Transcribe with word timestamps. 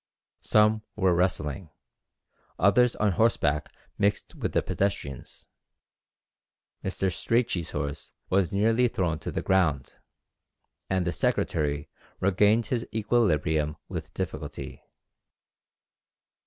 Some 0.41 0.81
were 0.95 1.13
wrestling, 1.13 1.69
others 2.57 2.95
on 2.95 3.11
horseback 3.11 3.71
mixed 3.99 4.33
with 4.33 4.53
the 4.53 4.63
pedestrians. 4.63 5.47
Mr. 6.83 7.13
Strachey's 7.13 7.69
horse 7.69 8.11
was 8.27 8.51
nearly 8.51 8.87
thrown 8.87 9.19
to 9.19 9.29
the 9.29 9.43
ground, 9.43 9.93
and 10.89 11.05
the 11.05 11.11
secretary 11.13 11.87
regained 12.19 12.65
his 12.65 12.87
equilibrium 12.91 13.77
with 13.89 14.11
difficulty. 14.15 14.81